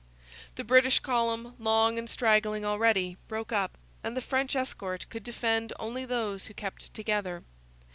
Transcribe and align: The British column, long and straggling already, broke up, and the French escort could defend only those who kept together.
The 0.55 0.63
British 0.63 0.97
column, 0.97 1.53
long 1.59 1.99
and 1.99 2.09
straggling 2.09 2.65
already, 2.65 3.17
broke 3.27 3.51
up, 3.51 3.77
and 4.03 4.17
the 4.17 4.19
French 4.21 4.55
escort 4.55 5.05
could 5.11 5.23
defend 5.23 5.73
only 5.77 6.05
those 6.05 6.47
who 6.47 6.55
kept 6.55 6.91
together. 6.95 7.43